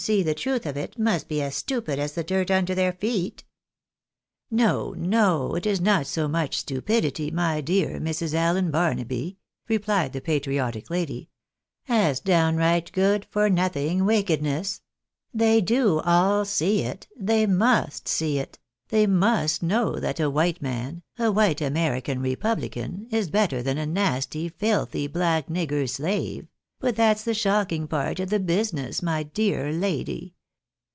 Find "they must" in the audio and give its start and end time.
17.29-18.07, 18.89-19.61